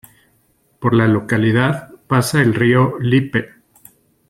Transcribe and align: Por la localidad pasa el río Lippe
Por 0.79 0.95
la 0.95 1.07
localidad 1.07 1.91
pasa 2.07 2.41
el 2.41 2.55
río 2.55 2.97
Lippe 2.99 3.53